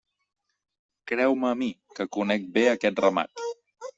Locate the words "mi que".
1.59-2.09